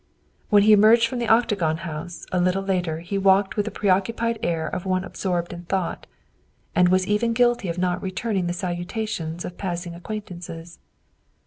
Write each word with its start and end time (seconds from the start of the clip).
When 0.49 0.63
he 0.63 0.73
emerged 0.73 1.05
from 1.07 1.19
the 1.19 1.27
Octagon 1.27 1.77
House 1.77 2.25
a 2.31 2.39
little 2.39 2.63
later 2.63 3.01
he 3.01 3.19
walked 3.19 3.55
with 3.55 3.65
the 3.65 3.69
preoccupied 3.71 4.39
air 4.41 4.67
of 4.67 4.83
one 4.83 5.03
absorbed 5.03 5.53
in 5.53 5.65
thought, 5.65 6.07
and 6.73 6.89
was 6.89 7.05
even 7.05 7.33
guilty 7.33 7.69
of 7.69 7.77
not 7.77 8.01
returning 8.01 8.47
the 8.47 8.53
salutations 8.53 9.45
of 9.45 9.59
passing 9.59 9.93
acquaintances. 9.93 10.79